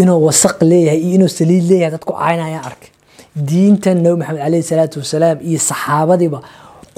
inuu 0.00 0.20
wasaq 0.26 0.56
leeyahay 0.70 1.00
iyo 1.06 1.14
inuu 1.16 1.28
saliid 1.38 1.64
leeyahay 1.70 1.92
dadku 1.96 2.12
caynayaan 2.22 2.64
arkay 2.70 2.90
diintan 3.48 3.96
nabi 4.04 4.16
maxamed 4.20 4.40
caleyhi 4.44 4.64
salaatu 4.70 4.96
wasalaam 5.02 5.38
iyo 5.48 5.58
saxaabadiiba 5.70 6.40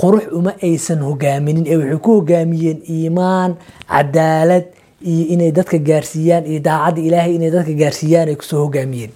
qurux 0.01 0.25
uma 0.39 0.53
aysan 0.69 1.01
hogaaminin 1.09 1.65
ee 1.73 1.77
waxay 1.81 1.99
ku 2.05 2.11
hogaamiyeen 2.19 2.79
iimaan 2.97 3.51
cadaalad 3.93 4.65
iyo 5.11 5.25
inay 5.35 5.51
dadka 5.59 5.79
gaarsiiyaan 5.89 6.45
iyo 6.51 6.61
daacadda 6.67 7.01
ilaahay 7.09 7.35
inay 7.39 7.51
dadka 7.51 7.73
gaarsiiyaan 7.83 8.29
ay 8.29 8.37
ku 8.37 8.45
soo 8.51 8.61
hogaamiyeen. 8.65 9.13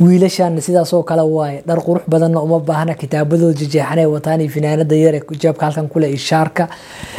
Wiilashaana 0.00 0.60
sidaasoo 0.60 1.02
kale 1.02 1.22
waaye 1.22 1.62
dhar 1.66 1.78
qurux 1.86 2.02
badanna 2.08 2.40
uma 2.40 2.58
baahna 2.60 2.94
kitaabadooda 2.94 3.58
jejeexanay 3.60 4.06
wataan 4.06 4.40
iyo 4.40 4.50
finaanada 4.50 4.96
yar 4.96 5.14
ee 5.14 5.22
jeebka 5.42 5.66
halkan 5.66 5.88
kule 5.92 6.06
ishaarka 6.12 6.68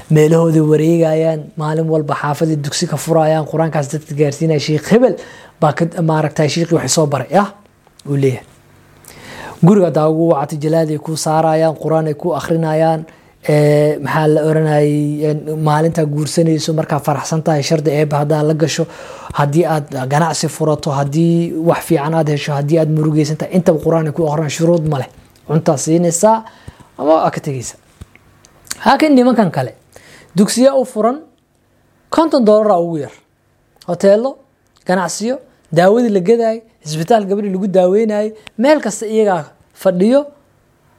meelahooda 0.09 0.61
wareegayaan 0.71 1.41
maalin 1.57 1.89
walba 1.93 2.15
xaafadii 2.21 2.55
dugsi 2.65 2.85
ka 2.91 2.97
furayaan 2.97 3.45
qur'aankaas 3.51 3.87
dadka 3.93 4.13
gaarsiinaya 4.21 4.59
sheikh 4.59 4.85
hebel 4.93 5.15
baa 5.61 5.73
maaragtay 6.09 6.49
shiikhii 6.49 6.75
waxay 6.77 6.89
soo 6.97 7.05
baray 7.05 7.29
ah 7.41 7.47
uu 8.09 8.15
leeyahay. 8.17 8.45
Guriga 9.65 9.85
hadaa 9.89 10.09
ugu 10.09 10.27
wacata 10.33 10.55
jalaaday 10.63 10.97
ku 10.97 11.11
saarayaan 11.17 11.75
qur'aan 11.83 12.07
ay 12.07 12.13
ku 12.21 12.33
akrinayaan 12.39 13.05
maxaa 13.47 14.27
la 14.27 14.41
oranayay 14.49 15.33
maalintaa 15.67 16.05
guursanayso 16.05 16.73
markaa 16.73 16.99
faraxsan 16.99 17.41
tahay 17.43 17.63
shardi 17.63 17.89
eeba 17.89 18.17
haddaa 18.21 18.43
la 18.43 18.53
gasho 18.53 18.85
haddii 19.33 19.65
aad 19.65 19.87
ganacsi 20.13 20.47
furato 20.47 20.91
haddii 20.91 21.53
wax 21.69 21.81
fiican 21.87 22.13
aad 22.13 22.29
hesho 22.29 22.51
haddii 22.53 22.77
aad 22.79 22.89
murugeysan 22.89 23.37
intaba 23.51 23.79
qur'aan 23.79 24.11
ku 24.13 24.21
aqrinaan 24.29 24.49
shuruud 24.49 24.85
ma 24.87 24.97
leh. 24.99 25.09
Cuntaa 25.47 25.77
siinaysaa 25.77 26.43
ama 26.97 27.13
aa 27.25 27.31
ka 27.31 27.39
tegeysa. 27.41 27.75
Laakiin 28.85 29.15
nimankan 29.15 29.49
kale 29.51 29.73
dugsiya 30.37 30.75
u 30.75 30.85
furan 30.85 31.17
konton 32.09 32.45
doolara 32.45 32.77
ugu 32.79 32.97
yar. 32.97 33.11
Hoteelo 33.87 34.37
ganacsiyo 34.87 35.39
daawadii 35.73 36.09
la 36.09 36.19
gadaayo 36.19 36.61
isbitaal 36.85 37.25
gabadhii 37.25 37.51
lagu 37.55 37.67
daaweynayo 37.67 38.31
meel 38.57 38.79
kasta 38.81 39.05
iyagaa 39.05 39.43
fadhiyo 39.73 40.25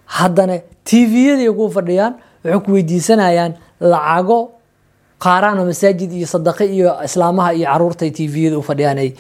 haddana 0.06 0.58
tviyadii 0.84 1.50
ku 1.58 1.70
fadhiyaan 1.70 2.14
waxay 2.44 2.60
ku 2.64 2.70
weydiisanayaan 2.76 3.52
lacago 3.80 4.38
qaaraana 5.24 5.64
masaajid 5.64 6.10
iyo 6.12 6.26
sadaqe 6.26 6.64
iyo 6.76 6.90
islaamaha 7.04 7.50
iyo 7.54 7.66
carruurta 7.70 8.04
tviyada 8.10 8.58
u 8.58 8.62
fadhiyaan 8.62 8.98
ay 8.98 9.10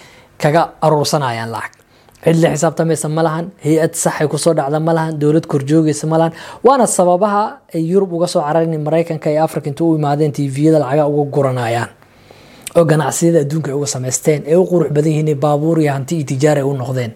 kaga 0.42 0.62
aruursanayaan 0.82 1.50
lacag. 1.54 1.72
Cid 2.24 2.36
la 2.42 2.48
xisaabtamaysa 2.54 3.08
ma 3.10 3.22
lahan 3.26 3.46
hay'ad 3.64 3.94
saxay 3.94 4.26
ku 4.30 4.38
soo 4.38 4.54
dhacda 4.54 4.78
ma 4.80 4.92
lahan 4.94 5.18
dowlad 5.18 5.46
korjoogaysa 5.46 6.06
ma 6.06 6.18
lahan. 6.18 6.32
Waana 6.66 6.86
sababaha 6.86 7.42
ay 7.74 7.82
yurub 7.90 8.12
uga 8.12 8.26
soo 8.26 8.42
cararin 8.42 8.74
maraykanka 8.82 9.30
iyo 9.30 9.42
africa 9.44 9.66
inta 9.70 9.84
u 9.84 9.94
imaadeen 9.98 10.32
tviyada 10.32 10.78
lacaga 10.78 11.06
uga 11.06 11.30
guranayaan. 11.34 11.90
Oo 12.78 12.84
ganacsiyada 12.84 13.40
adduunka 13.42 13.70
ay 13.70 13.76
uga 13.78 13.86
samaysteen 13.86 14.42
ee 14.46 14.56
u 14.56 14.64
qurux 14.66 14.90
badan 14.94 15.12
yihiin 15.12 15.34
baabuur 15.38 15.78
iyo 15.82 15.92
hanti 15.92 16.14
iyo 16.18 16.26
tijaar 16.30 16.56
ay 16.58 16.62
u 16.66 16.74
noqdeen 16.74 17.12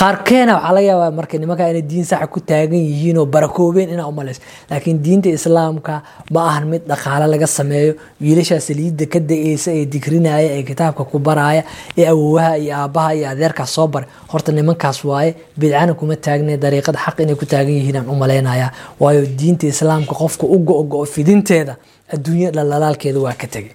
qaarkeena 0.00 0.52
waxaa 0.56 0.72
laga 0.76 0.86
yaabaa 0.90 1.10
marka 1.18 1.38
nimanka 1.38 1.64
inay 1.70 1.82
diin 1.90 2.04
saxa 2.10 2.26
ku 2.26 2.40
taagan 2.40 2.80
yihiin 2.88 3.18
oo 3.18 3.26
barakoobeen 3.26 3.90
inaa 3.94 4.06
umalayso 4.12 4.40
laakiin 4.70 4.98
diinta 5.04 5.28
islaamka 5.38 5.94
ma 6.34 6.40
ahan 6.50 6.64
mid 6.72 6.82
dhaqaale 6.90 7.26
laga 7.32 7.46
sameeyo. 7.46 7.92
Wiilashaa 8.20 8.60
saliidda 8.60 9.06
ka 9.12 9.18
da'eysa 9.30 9.70
ee 9.78 9.84
digrinaya 9.92 10.48
ee 10.58 10.62
kitaabka 10.68 11.04
ku 11.10 11.18
baraya 11.18 11.62
ee 11.98 12.06
awowaha 12.12 12.52
iyo 12.58 12.74
aabaha 12.76 13.10
iyo 13.14 13.26
adeerkaas 13.32 13.70
soo 13.74 13.86
baray. 13.86 14.08
Horta 14.32 14.52
nimankaas 14.52 15.04
waaye 15.04 15.34
bidcana 15.60 15.94
kuma 15.94 16.16
taagne 16.16 16.56
dariiqada 16.64 16.98
xaq 17.04 17.16
inay 17.24 17.34
ku 17.40 17.46
taagan 17.46 17.74
yihiin 17.78 17.96
aan 18.00 18.08
u 18.08 18.14
malaynaya 18.22 18.68
waayo 19.00 19.22
diinta 19.38 19.66
islaamka 19.66 20.14
qofka 20.20 20.44
u 20.46 20.58
go-go 20.68 21.04
fidinteeda 21.04 21.76
adduunya 22.14 22.50
dhalaalaalkeeda 22.56 23.20
waa 23.26 23.34
ka 23.42 23.46
tegay 23.54 23.72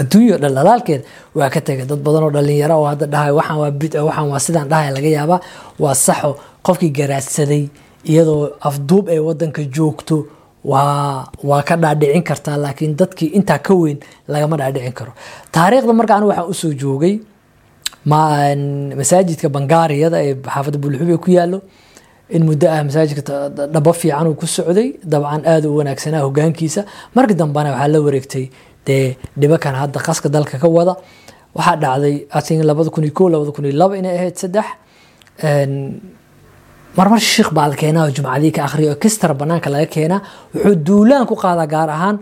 adduunyo 0.00 0.36
dhalaalaalkeeda 0.42 1.04
waa 1.38 1.50
ka 1.54 1.60
tegay 1.66 1.86
dad 1.90 2.00
badan 2.06 2.22
oo 2.26 2.30
dhalinyaro 2.36 2.74
oo 2.80 2.86
hadda 2.92 3.06
dhahay 3.14 3.32
waxaan 3.38 3.58
waa 3.62 3.70
bid 3.80 3.92
waxaan 4.08 4.28
waa 4.32 4.40
sidaan 4.46 4.68
dhahay 4.72 4.90
laga 4.96 5.10
yaabaa 5.18 5.40
waa 5.82 5.94
saxo. 6.06 6.30
Qofkii 6.66 6.90
garaadsaday 6.98 7.62
iyadoo 8.10 8.42
afduub 8.68 9.04
ay 9.14 9.18
wadanka 9.28 9.62
joogto 9.76 10.16
waa 10.64 11.26
waa 11.48 11.62
ka 11.68 11.74
dhaadhicin 11.82 12.22
kartaa 12.28 12.56
laakiin 12.64 12.92
dadkii 13.00 13.30
intaa 13.38 13.58
ka 13.66 13.72
weyn 13.80 13.98
lagama 14.32 14.56
dhaadhicin 14.60 14.92
karo. 14.98 15.12
Taariikhda 15.54 15.92
marka 15.98 16.12
anigu 16.16 16.30
waxaan 16.32 16.50
u 16.50 16.54
soo 16.62 16.72
joogay 16.82 17.14
masaajidka 19.00 19.48
bangaariyada 19.56 20.18
ee 20.26 20.34
xaafadda 20.54 20.78
bulxube 20.82 21.16
ku 21.24 21.30
yaalo 21.38 21.58
in 22.36 22.42
muddo 22.48 22.66
ah 22.74 22.82
masaajidka 22.88 23.34
dhabo 23.74 23.92
fiican 24.00 24.26
uu 24.30 24.34
ku 24.40 24.46
socday 24.56 24.88
dabcan 25.12 25.42
aada 25.52 25.66
u 25.70 25.76
wanaagsanaa 25.80 26.22
hogaankiisa. 26.26 26.80
Markii 27.14 27.34
dambena 27.40 27.70
waxaa 27.74 27.88
la 27.94 27.98
wareegtay 28.06 28.44
dee 28.86 29.16
dhibakan 29.40 29.74
hadda 29.82 29.98
qaska 30.06 30.28
dalka 30.36 30.56
ka 30.62 30.68
wada 30.76 30.94
waxaa 31.56 31.76
dhacday 31.82 32.16
atin 32.38 32.62
labada 32.70 32.90
kun 32.94 33.04
iyo 33.06 33.14
ko 33.18 33.24
labada 33.32 33.50
kun 33.56 33.64
iyo 33.68 33.74
laba 33.82 33.94
inay 34.00 34.14
ahayd 34.18 34.36
saddex 34.42 34.66
marmar 36.98 37.20
shiikh 37.32 37.50
baa 37.56 37.68
la 37.72 37.76
keenaa 37.82 38.04
oo 38.06 38.12
jumcadii 38.16 38.52
ka 38.56 38.62
akhriya 38.68 38.90
oo 38.94 38.98
kistar 39.04 39.30
banaanka 39.40 39.68
laga 39.74 39.86
keenaa 39.96 40.20
wuxuu 40.54 40.74
duulaan 40.86 41.26
ku 41.30 41.34
qaadaa 41.42 41.66
gaar 41.74 41.90
ahaan 41.96 42.16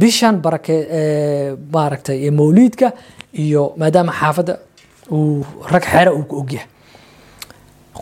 bishan 0.00 0.34
barake 0.44 0.76
maaragtay 1.74 2.30
mawliidka 2.40 2.88
iyo 3.44 3.62
maadaama 3.80 4.12
xaafadda 4.20 4.54
uu 5.16 5.44
rag 5.72 5.84
xere 5.92 6.10
uu 6.18 6.24
ku 6.30 6.34
ogyahay 6.42 6.66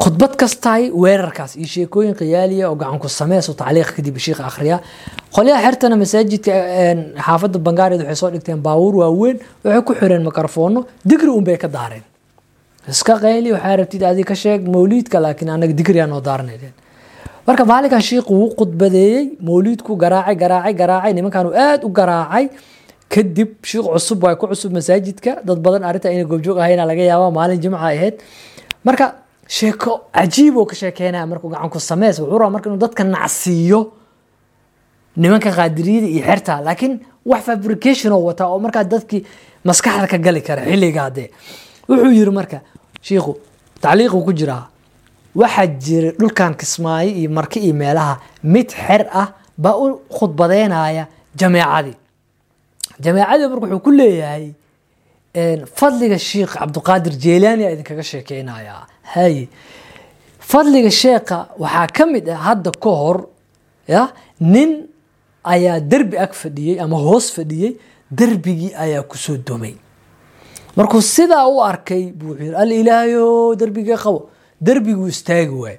khudbad 0.03 0.33
kastaay 0.41 0.91
weerarkaas 1.03 1.53
iyo 1.57 1.67
sheekooyin 1.75 2.15
khiyaaliya 2.19 2.69
oo 2.71 2.77
gacanku 2.83 3.09
sameys 3.09 3.47
tacliiq 3.61 3.91
kadib 3.97 4.17
shiikha 4.25 4.45
akhriya. 4.51 4.77
Qolyaha 5.35 5.61
xertana 5.67 5.97
masaajidka 6.03 6.53
xaafadda 7.27 7.59
bangaariyad 7.67 8.03
waxay 8.05 8.17
soo 8.21 8.31
dhigteen 8.35 8.61
baabuur 8.67 8.95
waaweyn 9.03 9.37
waxay 9.65 9.83
ku 9.89 9.93
xireen 9.95 10.23
mikrofoono 10.29 10.81
digri 11.05 11.29
un 11.39 11.45
bay 11.45 11.57
ka 11.57 11.69
daareen. 11.69 12.05
Iska 12.89 13.15
qayli 13.25 13.53
waxaa 13.57 13.77
rabtid 13.81 14.03
adi 14.03 14.23
ka 14.25 14.35
sheeg 14.35 14.69
mawliidka 14.69 15.21
laakiin 15.21 15.51
anaga 15.51 15.73
digriyaa 15.73 16.07
noo 16.07 16.21
marka 17.47 17.65
maalinkan 17.65 18.03
shiikhu 18.03 18.33
wuu 18.35 18.55
khudbadeeyey 18.59 19.39
mawliidku 19.41 19.97
garaacay 19.97 20.35
garaacay 20.37 20.75
garaacay 20.75 21.13
nimankan 21.15 21.47
aada 21.55 21.87
u 21.87 21.89
garaacay. 21.89 22.49
Kadib 23.09 23.51
shiikh 23.63 23.87
cusub 23.95 24.23
waa 24.25 24.35
ku 24.37 24.47
cusub 24.51 24.73
masaajidka 24.73 25.41
dad 25.47 25.59
badan 25.65 25.85
arrinta 25.89 26.11
inay 26.11 26.25
goobjoog 26.25 26.59
ahayna 26.59 26.85
laga 26.85 27.03
yaaba 27.03 27.31
maalin 27.31 27.61
jimca 27.63 27.79
ahayd. 27.79 28.19
Marka 28.85 29.26
sheeko 29.49 29.93
cajiib 30.15 30.57
oo 30.57 30.67
ka 30.67 30.75
sheekeynaya 30.75 31.27
markuu 31.27 31.49
gacanku 31.51 31.81
sameys 31.81 32.19
wuxuu 32.19 32.39
rabaa 32.39 32.51
marka 32.55 32.69
inuu 32.69 32.79
dadka 32.85 33.05
nacsiiyo 33.05 33.81
nimanka 35.17 35.51
qaadiriyada 35.59 36.07
iyo 36.07 36.23
xerta 36.27 36.61
laakiin 36.67 36.95
wax 37.27 37.43
fabrication 37.45 38.13
wataa 38.13 38.47
oo 38.53 38.59
markaa 38.59 38.85
dadkii 38.85 39.23
maskaxda 39.65 40.07
ka 40.07 40.19
gali 40.19 40.41
kara 40.43 40.63
xilligaa 40.65 41.11
dee 41.11 41.29
wuxuu 41.89 42.13
yiri 42.19 42.31
marka 42.31 42.61
shiikhu 43.03 43.33
tacliiqu 43.81 44.19
ku 44.25 44.33
jiraa. 44.33 44.65
Waxaa 45.37 45.67
jira 45.67 46.11
dhulkan 46.19 46.55
kismaayo 46.57 47.11
iyo 47.11 47.31
marki 47.31 47.59
iyo 47.61 47.75
meelaha 47.75 48.21
mid 48.43 48.69
xer 48.73 49.07
ah 49.13 49.29
baa 49.59 49.77
u 49.77 50.01
khudbadeynaya 50.17 51.07
jameecadii. 51.37 51.95
Jameecadii 53.05 53.47
marka 53.49 53.67
wuxuu 53.67 53.81
ku 53.85 53.91
leeyahay 53.91 54.53
fadliga 55.79 56.19
sheikh 56.19 56.53
cabdiqaadir 56.59 57.13
jeelaani 57.25 57.65
a 57.67 57.71
idinkaga 57.75 58.03
sheekeynayaa 58.03 58.87
haye 59.15 59.49
fadliga 60.51 60.91
sheekha 60.91 61.39
waxaa 61.63 61.87
ka 61.97 62.07
mid 62.13 62.29
ah 62.35 62.41
hadda 62.49 62.71
ka 62.85 62.91
hor 63.03 63.19
ya 63.95 64.03
nin 64.41 64.71
ayaa 65.55 65.81
derbi 65.81 66.17
ag 66.25 66.33
fadhiyey 66.43 66.77
ama 66.85 66.97
hoos 67.07 67.27
fadhiyey 67.37 67.73
derbigii 68.19 68.73
ayaa 68.85 69.03
ku 69.11 69.17
soo 69.25 69.37
domay 69.49 69.75
markuu 70.77 71.01
sidaa 71.03 71.47
u 71.55 71.61
arkay 71.71 72.13
buu 72.19 72.29
wuxuu 72.31 72.45
yiri 72.45 72.57
alla 72.63 72.75
ilaahayo 72.75 73.27
qabo 74.05 74.21
derbiguu 74.61 75.09
istaagi 75.15 75.55
waaye 75.65 75.79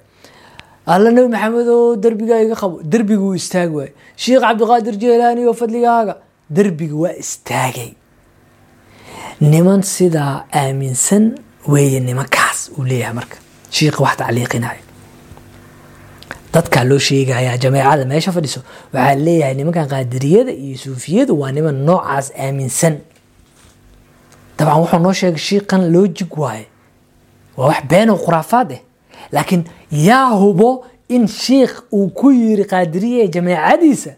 alla 0.93 1.11
nabi 1.11 1.27
maxamed 1.35 1.67
oo 1.67 1.95
derbigaa 2.03 2.39
iga 2.45 2.55
qabo 2.61 2.75
derbiguu 2.93 3.33
istaagi 3.41 3.75
waaye 3.79 3.93
sheikh 4.15 4.41
cabdiqaadir 4.45 4.95
jeelaani 5.03 5.41
oo 5.49 5.53
fadligaaga. 5.53 6.15
Derbiga 6.57 6.95
waa 7.03 7.15
istaagay. 7.23 7.91
Niman 9.41 9.81
sidaa 9.83 10.45
aaminsan 10.61 11.23
weeye 11.67 11.99
nimankaas 11.99 12.36
uu 12.77 12.83
leeyahay 12.83 13.13
marka. 13.13 13.37
Shiikha 13.71 14.03
wax 14.03 14.17
tacliiqinayo. 14.17 14.81
Dadkaa 16.53 16.83
loo 16.83 16.99
sheegayaa 16.99 17.57
jameecada 17.57 18.05
meesha 18.05 18.31
fadhiso 18.31 18.61
waxaa 18.93 19.15
leeyahay 19.15 19.53
nimankan 19.55 19.87
qaadiriyada 19.91 20.51
iyo 20.51 20.77
suufiyadu 20.77 21.39
waa 21.41 21.51
niman 21.51 21.75
noocaas 21.85 22.31
aaminsan. 22.39 22.95
Dabcan 24.57 24.79
wuxuu 24.81 24.99
noo 24.99 25.13
sheegay 25.13 25.37
shiikan 25.47 25.81
loojig 25.93 26.31
waaye. 26.37 26.65
Waa 27.57 27.67
wax 27.67 27.81
been 27.89 28.09
khuraafaad 28.23 28.71
ah 28.73 28.79
laakiin 29.31 29.63
yaa 29.91 30.29
hubo 30.41 30.85
in 31.09 31.27
shiikh 31.27 31.73
uu 31.93 32.07
ku 32.09 32.31
yiri 32.31 32.65
qaadiriya 32.65 33.23
ee 33.23 33.27
jameecadiisa 33.27 34.11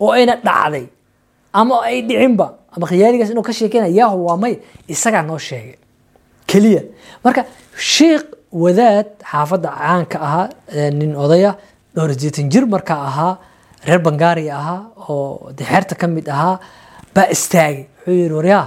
oo 0.00 0.12
ayna 0.12 0.36
dhacday 0.36 0.86
ama 1.52 1.82
ay 1.84 2.02
dhicinba 2.02 2.46
ama 2.72 2.86
khiyaaligaas 2.86 3.30
inuu 3.30 3.42
ka 3.42 3.52
sheekeynaya 3.52 3.92
yaa 3.98 4.08
hubo 4.12 4.24
waa 4.24 4.36
may. 4.36 4.56
Isagaa 4.88 5.22
noo 5.22 5.38
sheegay 5.38 5.74
keliya. 6.54 6.82
Marka 7.24 7.42
shiikh 7.94 8.24
wadaad 8.62 9.06
xaafadda 9.30 9.68
caanka 9.80 10.16
ahaa 10.26 10.46
nin 11.00 11.12
odaya 11.24 11.50
dhowr 11.94 12.10
sideetan 12.14 12.46
jir 12.52 12.64
markaa 12.74 13.00
ahaa 13.10 13.32
reer 13.86 14.00
bangaariya 14.06 14.54
ahaa 14.62 14.80
oo 15.08 15.50
dexeerta 15.58 15.94
ka 16.00 16.06
mid 16.16 16.26
ahaa 16.36 16.56
baa 17.14 17.26
istaagay. 17.34 17.82
Wuxuu 18.06 18.16
yiri 18.20 18.34
waryaa 18.38 18.66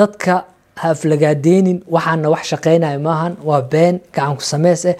dadka 0.00 0.34
haflagaadeynin 0.82 1.78
waxaana 1.94 2.28
wax 2.34 2.42
shaqeynaya 2.52 2.98
maahan 3.08 3.34
waa 3.48 3.60
been 3.72 3.96
gacanku 4.14 4.42
sameys 4.52 4.82
eh 4.90 4.96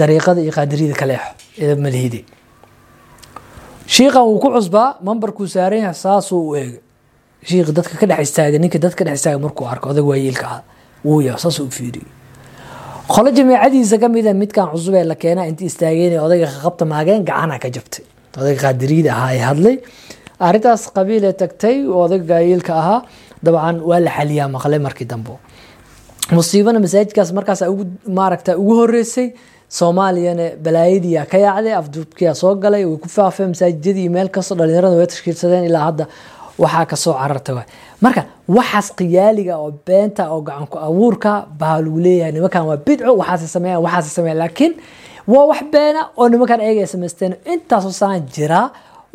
dariiqada 0.00 0.40
iyo 0.44 0.52
qaadiriyada 0.58 0.96
kaleexo 1.00 1.76
malihide 1.84 2.20
shiikan 3.94 4.22
wuu 4.28 4.38
ku 4.42 4.48
cusbaa 4.56 4.88
mambarkuu 5.06 5.46
saaran 5.54 5.80
yahay 5.84 5.94
saasuu 6.04 6.42
u 6.50 6.56
eegay 6.60 6.80
shiikh 7.48 7.70
dadka 7.78 7.94
ka 8.00 8.06
dhex 8.10 8.20
istaaga 8.28 8.58
ninka 8.62 8.78
dadka 8.84 8.98
ka 9.00 9.04
dhex 9.10 9.16
istaaga 9.20 9.38
markuu 9.44 9.66
arko 9.72 9.86
odag 9.92 10.06
waayeelka 10.10 10.46
ah. 10.56 10.60
Wuu 11.04 11.20
yaa 11.26 11.38
saas 11.42 11.58
u 11.60 11.66
fiiriyey 11.78 12.08
qolo 13.12 13.28
jamiicadiisa 13.36 13.96
ka 14.02 14.08
mida 14.14 14.32
midkan 14.40 14.66
cusub 14.72 14.94
ee 14.94 15.04
la 15.10 15.14
keena 15.22 15.42
intii 15.50 15.66
istaageen 15.72 16.12
ee 16.16 16.20
odayga 16.26 16.48
qabta 16.64 16.84
maageen 16.92 17.24
gacana 17.30 17.56
ka 17.62 17.68
jabtay. 17.76 18.04
Odayga 18.40 18.60
qaadiriyada 18.64 19.10
ahaa 19.16 19.32
ee 19.36 19.42
hadlay. 19.48 19.76
Arrintaas 20.46 20.82
qabiilee 20.96 21.32
tagtay 21.42 21.76
odayga 22.04 22.24
gaayiilka 22.32 22.72
ahaa 22.82 23.00
dabcan 23.44 23.76
waa 23.88 24.00
la 24.06 24.10
xaliyaa 24.18 24.48
maqlay 24.54 24.78
markii 24.86 25.08
dambe. 25.12 25.34
Musiibana 26.36 26.78
masaajidkaas 26.84 27.30
markaas 27.38 27.60
ugu 27.72 27.84
maaragta 28.18 28.52
ugu 28.62 28.74
horeysay 28.80 29.26
soomaaliyana 29.78 30.46
balaayadiiyaa 30.64 31.26
ka 31.32 31.38
yaacday 31.46 31.74
afduubkiyaa 31.80 32.34
soo 32.42 32.54
galay 32.64 32.84
way 32.90 32.98
ku 33.04 33.08
faafeen 33.16 33.48
masaajidadii 33.54 34.08
meel 34.16 34.28
kastoo 34.36 34.56
dhalinyarada 34.60 34.96
way 35.00 35.06
tashkiilsadeen 35.12 35.64
ilaa 35.70 35.84
hadda 35.88 36.04
waxaa 36.62 36.84
ka 36.90 36.96
soo 37.02 37.14
cararta 37.20 37.52
marka 38.04 38.22
waxaas 38.56 38.88
qiyaaliga 38.98 39.54
oo 39.62 39.70
beenta 39.86 40.22
oo 40.34 40.40
gacanku 40.48 40.76
abuurka 40.86 41.32
baa 41.60 41.76
lagu 41.84 41.98
leeyahay. 42.04 42.32
Nimankan 42.36 42.64
waa 42.68 42.76
bidco 42.86 43.12
waxaase 43.20 43.46
sameeyaan 43.54 43.82
waxaase 43.86 44.10
sameeyaan. 44.16 44.40
Laakiin 44.42 44.72
waa 45.32 45.44
wax 45.50 45.60
beena 45.72 46.00
oo 46.18 46.26
nimankan 46.32 46.60
ayaga 46.64 46.80
ay 46.84 46.90
samaysteen 46.94 47.32
intaasoo 47.52 47.92
sanaan 48.00 48.22
jiraa 48.34 48.66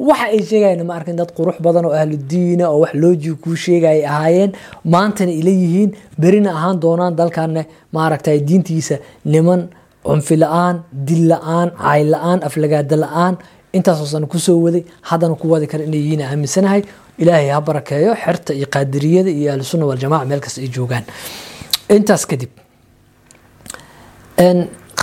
waxa 0.08 0.26
ay 0.34 0.42
sheegayaan 0.50 0.84
ma 0.90 0.94
arkin 0.98 1.16
dad 1.20 1.32
qurux 1.38 1.58
badan 1.66 1.86
oo 1.88 1.94
ahlu 2.02 2.18
diina 2.32 2.66
oo 2.74 2.80
wax 2.84 2.94
loojiga 3.02 3.36
kuu 3.44 3.56
sheegaya 3.66 3.96
ay 4.00 4.06
ahaayeen. 4.14 4.52
Maantana 4.94 5.32
ila 5.40 5.52
yihiin 5.62 5.92
berina 6.22 6.50
ahaan 6.58 6.78
doonaan 6.84 7.14
dalkanne 7.20 7.62
maaragtay 7.96 8.38
diintiisa. 8.48 8.96
Niman 9.34 9.62
cunfi 10.08 10.36
la'aan 10.44 10.76
dil 11.08 11.24
la'aan 11.32 11.68
cayl 11.84 12.08
la'aan 12.14 12.40
aflagaada 12.48 12.96
la'aan 13.04 13.34
intaasoo 13.78 14.08
sana 14.14 14.26
ku 14.34 14.40
soo 14.46 14.58
waday 14.66 14.84
haddana 15.10 15.36
ku 15.42 15.46
wadi 15.54 15.68
kara 15.72 15.84
inay 15.90 16.00
yihiin 16.04 16.22
aaminsanahay 16.30 16.82
ilaahay 17.22 17.50
ha 17.56 17.60
barakeeyo 17.68 18.12
xerta 18.24 18.52
iyo 18.60 18.68
qaadiriyada 18.76 19.30
iyo 19.40 19.50
ahlusunna 19.54 19.86
waljamaca 19.92 20.26
meel 20.30 20.42
kasta 20.46 20.60
ay 20.64 20.70
joogaan. 20.76 21.04
Intaas 21.96 22.24
kadib 22.32 22.52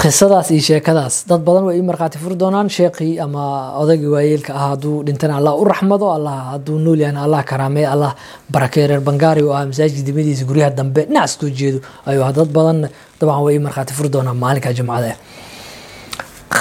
qisadaas 0.02 0.48
iyo 0.50 0.62
sheekadaas 0.68 1.14
dad 1.28 1.40
badan 1.46 1.64
way 1.68 1.76
ii 1.78 1.82
markhaati 1.90 2.18
furi 2.22 2.34
doonaan 2.42 2.68
sheekhii 2.76 3.18
ama 3.24 3.42
odaygii 3.82 4.10
waayeelka 4.14 4.52
ah 4.54 4.64
hadduu 4.72 5.02
dhintana 5.06 5.34
allah 5.38 5.52
u 5.60 5.64
raxmado 5.72 6.06
allah 6.16 6.36
hadduu 6.52 6.78
nool 6.84 7.00
yahana 7.04 7.20
allah 7.26 7.40
karaameey 7.50 7.86
allah 7.94 8.10
barakeeyo 8.54 8.86
reer 8.90 9.00
bangaari 9.08 9.42
oo 9.48 9.52
ah 9.58 9.64
masaajidka 9.70 10.02
dibadiisa 10.08 10.44
guryaha 10.50 10.70
dambe. 10.78 11.02
Dhinacaas 11.06 11.32
soo 11.40 11.50
jeedo 11.60 11.78
ayuu 12.06 12.24
dad 12.38 12.48
badan 12.56 12.78
dabcan 13.20 13.42
way 13.46 13.54
ii 13.56 13.62
markhaati 13.66 13.92
furi 13.98 14.08
doonaan 14.14 14.36
maalinka 14.44 14.72
jumcada 14.78 15.12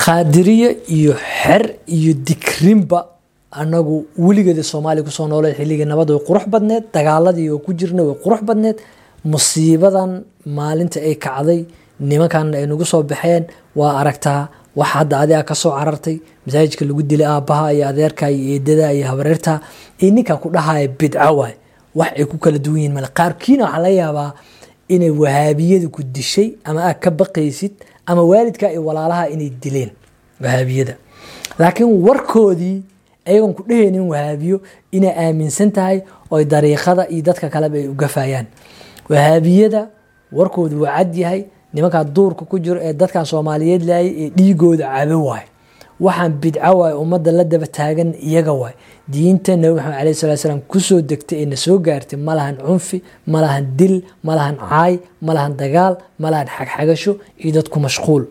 qaadiriye 0.06 0.70
iyo 0.98 1.14
xer 1.14 1.64
iyo 1.98 2.14
dikrinba 2.28 3.00
anagu 3.62 3.98
weligeeda 4.26 4.64
soomaaliya 4.72 5.04
ku 5.08 5.12
soo 5.18 5.28
nooleed 5.32 5.56
xilligii 5.60 5.86
nabad 5.92 6.10
way 6.14 6.22
qurux 6.28 6.46
badneed 6.54 6.84
dagaaladii 6.96 7.50
oo 7.54 7.60
ku 7.66 7.72
jirna 7.80 8.02
way 8.08 8.16
qurux 8.24 8.42
badneed 8.50 8.78
musiibadan 9.32 10.12
maalinta 10.58 10.98
ay 11.08 11.16
kacday 11.26 11.60
nimankan 12.10 12.48
ay 12.58 12.66
nagu 12.72 12.86
soo 12.92 13.04
baxeen 13.12 13.44
waa 13.80 13.94
aragtaa 14.02 14.42
wax 14.80 14.90
hadda 14.96 15.16
adiga 15.24 15.44
ka 15.50 15.56
soo 15.62 15.72
carartay 15.78 16.16
masaajidka 16.46 16.84
lagu 16.90 17.04
dilay 17.10 17.28
aabaha 17.34 17.66
iyo 17.76 17.86
adeerka 17.92 18.26
iyo 18.32 18.46
eedada 18.56 18.88
iyo 18.98 19.06
habareerta 19.12 19.54
iyo 20.02 20.10
ninka 20.16 20.34
ku 20.42 20.48
dhahaya 20.50 20.88
bidco 21.00 21.32
waay. 21.40 21.54
Wax 21.96 22.12
ay 22.18 22.26
ku 22.32 22.38
kala 22.44 22.58
duwan 22.58 22.78
yihiin 22.80 22.94
male 22.96 23.10
qaarkiina 23.20 23.64
waxaa 23.66 23.82
laga 23.84 23.96
yaabaa 24.02 24.30
inay 24.94 25.12
wahaabiyada 25.22 25.88
ku 25.96 26.02
dishay 26.16 26.48
ama 26.64 26.80
aad 26.90 26.98
ka 27.04 27.10
baqaysid 27.12 27.74
ama 28.06 28.22
waalidka 28.24 28.72
iyo 28.72 28.86
walaalaha 28.86 29.30
inay 29.30 29.50
dileen 29.50 29.92
wahaabiyada. 30.44 30.96
Laakiin 31.60 32.02
warkoodii 32.08 32.82
ayagoon 33.26 33.54
ku 33.54 33.64
dhehaynin 33.68 34.02
wahaabiyo 34.10 34.62
inay 34.92 35.14
aaminsan 35.26 35.72
tahay 35.72 36.02
oo 36.32 36.44
dariiqada 36.44 37.08
iyo 37.10 37.22
dadka 37.22 37.50
kaleba 37.50 37.78
ay 37.78 37.88
ugafayaan 37.88 38.46
wahaabiyada 39.10 39.88
warkoodu 40.32 40.82
waa 40.82 40.98
cad 40.98 41.16
yahay 41.16 41.44
nimankaa 41.74 42.04
duurka 42.04 42.46
ku 42.46 42.60
jiro 42.60 42.80
ee 42.84 42.94
dadkan 42.94 43.26
soomaaliyeed 43.26 43.84
laayay 43.84 44.14
ee 44.26 44.30
dhiigooda 44.30 44.88
cabe 44.90 45.14
waay 45.14 45.46
waxaan 46.06 46.34
bidco 46.42 46.72
waay 46.80 46.94
ummadda 47.04 47.32
la 47.38 47.44
daba 47.52 47.68
taagan 47.78 48.10
iyaga 48.30 48.54
waay. 48.62 48.74
Diinta 49.14 49.52
nabi 49.62 49.76
maxamed 49.78 49.98
caleyhi 50.00 50.20
salatu 50.22 50.42
salaam 50.44 50.62
ku 50.72 50.80
soo 50.88 51.00
degtay 51.10 51.38
ee 51.44 51.46
na 51.52 51.56
soo 51.66 51.78
gaartay 51.86 52.18
ma 52.28 52.34
cunfi 52.68 52.98
ma 53.32 53.40
lahan 53.44 53.66
dil 53.80 53.96
ma 54.26 54.34
lahan 54.40 54.56
caay 54.70 54.94
ma 55.26 55.32
lahan 55.38 55.54
dagaal 55.62 55.94
ma 56.22 56.28
lahan 56.34 56.48
xagxagasho 56.56 57.12
iyo 57.42 57.52
dadku 57.58 57.78
mashquul. 57.86 58.24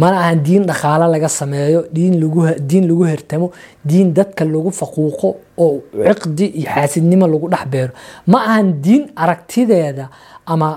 Mana 0.00 0.16
ahan 0.24 0.40
diin 0.46 0.64
dhaqaalo 0.68 1.06
laga 1.14 1.28
sameeyo 1.40 1.80
diin 1.96 2.84
lagu 2.90 3.04
hertamo 3.10 3.46
diin 3.88 4.08
dadka 4.16 4.44
lagu 4.44 4.70
faquuqo 4.80 5.28
oo 5.64 5.80
ciqdi 6.08 6.46
iyo 6.60 6.68
xaasidnimo 6.74 7.26
lagu 7.32 7.46
dhex 7.52 7.64
beero. 7.72 7.92
Ma 8.26 8.38
ahan 8.50 8.68
diin 8.84 9.02
aragtideeda 9.22 10.04
ama 10.52 10.68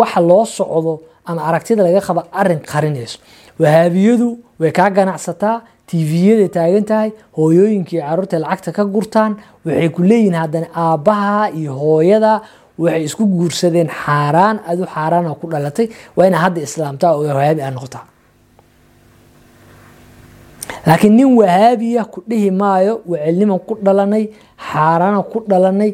waxa 0.00 0.20
loo 0.28 0.44
socdo 0.44 0.92
ama 1.28 1.40
aragtida 1.48 1.82
laga 1.86 2.00
qaba 2.08 2.22
arrin 2.40 2.60
qarinayso 2.70 3.18
wahaabiyadu 3.62 4.28
way 4.60 4.70
kaa 4.78 4.90
ganacsataa 4.90 5.56
tviyada 5.90 6.46
taagan 6.56 6.84
tahay 6.90 7.10
hooyooyinkii 7.36 8.00
carruurta 8.00 8.38
lacagta 8.44 8.70
ka 8.76 8.84
gurtaan 8.94 9.32
waxay 9.66 9.88
ku 9.96 10.02
leeyihiin 10.10 10.34
haddana 10.42 10.66
aabbaha 10.84 11.50
iyo 11.60 11.72
hooyada 11.82 12.32
waxay 12.82 13.02
isku 13.08 13.24
guursadeen 13.26 13.88
xaaraan 14.02 14.56
adu 14.70 14.84
xaaraana 14.94 15.34
ku 15.40 15.46
dhalatay 15.52 15.86
waa 16.16 16.26
ina 16.30 16.38
hadda 16.44 16.60
islaamtaa 16.68 17.12
oo 17.16 17.24
wahaabi 17.38 17.62
a 17.62 17.70
noqotaa. 17.76 18.04
Laakiin 20.86 21.14
nin 21.16 21.30
wahaabiya 21.40 22.04
ku 22.12 22.18
dhihi 22.28 22.50
maayo 22.60 22.94
wacelniman 23.10 23.58
ku 23.68 23.74
dhalanay 23.86 24.24
xaaraana 24.70 25.20
ku 25.32 25.38
dhalanay 25.50 25.90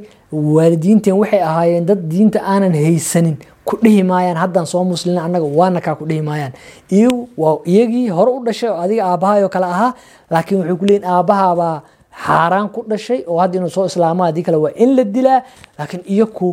waalidiinteen 0.57 1.17
waxay 1.23 1.43
ahaayeen 1.51 1.87
dad 1.89 2.01
diinta 2.11 2.39
aanan 2.53 2.75
haysanin 2.83 3.37
ku 3.69 3.75
dhihi 3.85 4.03
maayaan 4.11 4.37
haddaan 4.43 4.67
soo 4.73 4.85
muslin 4.85 5.19
annaga 5.19 5.47
waana 5.59 5.81
kaa 5.87 5.95
ku 6.01 6.05
dhihi 6.11 6.23
maayaan 6.29 6.53
iyo 6.99 7.13
waa 7.43 7.57
iyagii 7.73 8.09
hore 8.17 8.31
u 8.37 8.41
dhashay 8.47 8.69
oo 8.71 8.79
adiga 8.85 9.03
aabbahayo 9.11 9.49
kale 9.55 9.67
ahaa 9.75 9.93
laakiin 10.31 10.59
waxay 10.61 10.77
ku 10.81 10.85
leeyihiin 10.89 11.09
aabbahabaa 11.17 11.77
xaaraan 12.27 12.69
ku 12.75 12.81
dhashay 12.91 13.21
oo 13.31 13.39
hadda 13.43 13.57
inuu 13.59 13.73
soo 13.77 13.87
islaamo 13.91 14.23
haddii 14.29 14.45
kale 14.47 14.59
waa 14.65 14.73
in 14.85 14.91
la 14.97 15.05
dilaa 15.17 15.41
laakiin 15.79 16.03
iyaku 16.15 16.49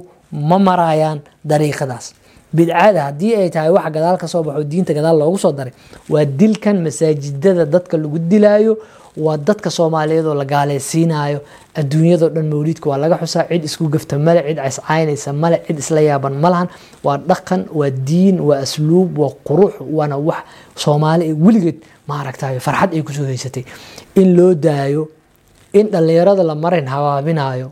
ma 0.49 0.57
marayaan 0.69 1.19
dariiqadaas 1.51 2.05
bidcada 2.53 3.01
haddii 3.07 3.33
ay 3.41 3.49
tahay 3.49 3.69
wax 3.77 3.85
gadaal 3.95 4.17
ka 4.21 4.27
baxo 4.27 4.63
diinta 4.71 4.93
gadaal 4.93 5.17
loogu 5.21 5.37
soo 5.43 5.51
daray 5.51 5.73
waa 6.09 6.25
dilkan 6.25 6.77
masaajidada 6.85 7.65
dadka 7.65 7.97
lagu 7.97 8.17
dilaayo 8.19 8.73
waa 9.17 9.37
dadka 9.37 9.69
soomaaliyeed 9.77 10.25
oo 10.25 10.33
la 10.41 10.45
gaalaysiinayo 10.45 11.39
adduunyadao 11.79 12.29
dhan 12.35 12.47
mawliidka 12.51 12.89
waa 12.89 12.97
laga 13.03 13.17
xusaa 13.23 13.47
cid 13.49 13.63
isku 13.63 13.87
gafta 13.93 14.19
male 14.19 14.41
cid 14.47 14.59
ciscaynaysa 14.65 15.33
male 15.33 15.57
cid 15.67 15.77
isla 15.83 16.01
yaaban 16.09 16.35
malahan 16.43 16.67
waa 17.03 17.17
dhaqan 17.29 17.61
waa 17.79 17.89
diin 17.89 18.39
waa 18.47 18.59
asluub 18.65 19.17
waa 19.21 19.31
qurux 19.47 19.73
waana 19.97 20.17
wax 20.17 20.43
soomaali 20.83 21.33
weligeed 21.45 21.79
maaragtay 22.07 22.59
farxad 22.59 22.91
ay 22.95 23.01
ku 23.07 23.11
soo 23.13 23.25
haysatay. 23.31 23.63
In 24.15 24.35
loo 24.37 24.53
daayo 24.55 25.07
in 25.73 25.87
dhallinyarada 25.93 26.43
la 26.43 26.55
marin 26.55 26.87
habaabinayo 26.93 27.67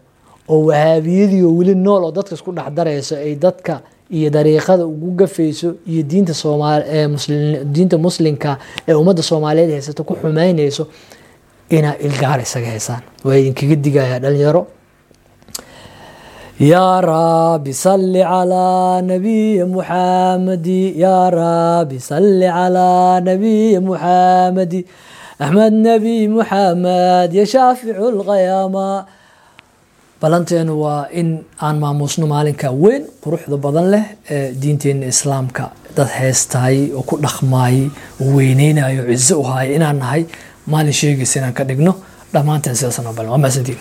oo 0.50 0.60
wahaabiyadii 0.72 1.44
oo 1.48 1.52
weli 1.60 1.76
nool 1.76 2.04
oo 2.08 2.12
dadka 2.12 2.36
isku 2.36 2.52
dhex 2.52 3.12
ay 3.12 3.36
dadka 3.36 3.82
iyo 4.17 4.30
dariiqada 4.36 4.84
ugu 4.91 5.10
gafayso 5.19 5.69
iyo 5.91 6.02
diinta 6.10 6.34
diinta 7.76 7.98
muslimka 8.06 8.52
ee 8.88 8.93
ummadda 9.02 9.22
soomaaliyeed 9.30 9.72
haysato 9.76 10.02
ku 10.08 10.13
xumeynayso 10.22 10.84
inaa 11.78 11.95
ilgaar 12.06 12.39
isaga 12.45 12.67
haysaan. 12.74 13.02
Waa 13.26 13.38
idinkaga 13.41 13.76
digaya 13.86 14.17
dhalinyaro 14.24 14.62
yaa 16.60 17.02
rabi 17.02 17.74
salli 17.74 18.19
calaa 18.32 19.02
nabiyi 19.02 19.63
muxamadi 19.74 20.82
yaa 21.04 21.30
rabi 21.32 21.98
salli 22.10 22.48
calaa 22.58 23.22
nabiyi 23.28 23.80
muxamadi 23.88 24.82
axmed 25.43 25.74
nebi 25.86 26.15
muxamed 26.36 27.30
yo 27.38 27.45
shaaficu 27.54 28.06
lqayaama 28.17 28.88
balanteenu 30.22 30.74
waa 30.84 31.08
in 31.12 31.30
aan 31.62 31.78
maamuusno 31.80 32.28
maalinka 32.28 32.72
weyn 32.84 33.04
quruxda 33.24 33.58
badan 33.58 33.88
leh 33.94 34.04
ee 34.30 34.52
diinteena 34.62 35.06
islaamka. 35.14 35.72
Dad 35.96 36.10
heestaayay 36.20 36.92
oo 36.98 37.04
ku 37.04 37.16
dhaqmaayay 37.26 37.90
oo 38.22 38.30
weyneynayo 38.38 39.04
cizo 39.12 39.40
u 39.42 39.44
haaya 39.44 39.76
inaan 39.76 39.98
nahay. 40.00 40.26
Maalin 40.68 40.94
sheegaysa 40.94 41.40
inaan 41.40 41.54
ka 41.54 41.64
dhigno 41.70 41.94
dhammaanteen 42.34 42.76
sidaasna 42.76 43.14
balan. 43.14 43.32
Waa 43.32 43.38
mahadsantiin 43.44 43.78